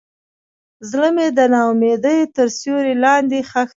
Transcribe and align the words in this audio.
زړه 0.89 1.09
مې 1.15 1.27
د 1.37 1.39
ناامیدۍ 1.53 2.19
تر 2.35 2.47
سیوري 2.57 2.95
لاندې 3.03 3.37
ښخ 3.49 3.69
دی. 3.69 3.69